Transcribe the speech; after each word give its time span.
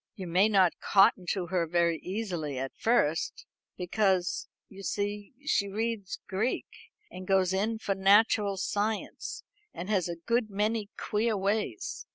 You 0.15 0.25
may 0.25 0.49
not 0.49 0.79
cotton 0.79 1.27
to 1.33 1.45
her 1.45 1.67
very 1.67 1.99
easily 1.99 2.57
at 2.57 2.71
first, 2.75 3.45
because, 3.77 4.47
you 4.67 4.81
see, 4.81 5.35
she 5.45 5.67
reads 5.67 6.17
Greek, 6.27 6.65
and 7.11 7.27
goes 7.27 7.53
in 7.53 7.77
for 7.77 7.93
natural 7.93 8.57
science, 8.57 9.43
and 9.75 9.91
has 9.91 10.09
a 10.09 10.15
good 10.15 10.49
many 10.49 10.89
queer 10.97 11.37
ways. 11.37 12.07